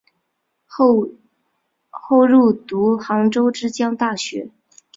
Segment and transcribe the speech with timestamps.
[0.65, 4.49] 后入读杭州之江大学。